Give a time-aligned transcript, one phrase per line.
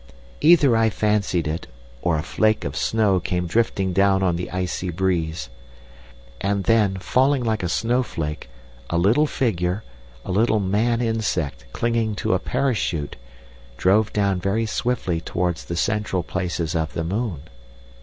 [0.41, 1.67] "Either I fancied it
[2.01, 5.47] or a flake of snow came drifting down on the icy breeze.
[6.41, 8.49] And then, falling like a snowflake,
[8.89, 9.83] a little figure,
[10.25, 13.15] a little man insect, clinging to a parachute,
[13.77, 17.41] drove down very swiftly towards the central places of the moon.